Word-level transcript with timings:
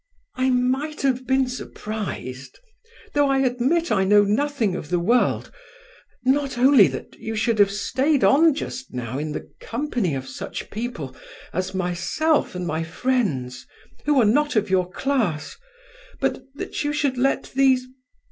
"I 0.33 0.49
might 0.49 1.03
have 1.03 1.27
been 1.27 1.47
surprised 1.47 2.57
(though 3.13 3.29
I 3.29 3.41
admit 3.41 3.91
I 3.91 4.03
know 4.03 4.23
nothing 4.23 4.75
of 4.75 4.89
the 4.89 4.97
world), 4.97 5.51
not 6.25 6.57
only 6.57 6.87
that 6.87 7.19
you 7.19 7.35
should 7.35 7.59
have 7.59 7.69
stayed 7.69 8.23
on 8.23 8.55
just 8.55 8.91
now 8.95 9.19
in 9.19 9.31
the 9.33 9.47
company 9.59 10.15
of 10.15 10.27
such 10.27 10.71
people 10.71 11.15
as 11.53 11.75
myself 11.75 12.55
and 12.55 12.65
my 12.65 12.83
friends, 12.83 13.67
who 14.05 14.19
are 14.19 14.25
not 14.25 14.55
of 14.55 14.71
your 14.71 14.89
class, 14.89 15.55
but 16.19 16.41
that 16.55 16.83
you 16.83 16.93
should 16.93 17.19
let 17.19 17.51
these... 17.53 17.85